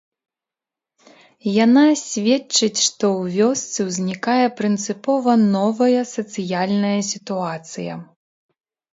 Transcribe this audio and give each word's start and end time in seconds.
Яна 1.65 1.81
сведчыць, 2.03 2.77
што 2.87 3.05
ў 3.09 3.21
вёсцы 3.35 3.79
ўзнікае 3.89 4.45
прынцыпова 4.61 5.35
новая 5.57 6.01
сацыяльная 6.15 6.95
сітуацыя. 7.11 7.93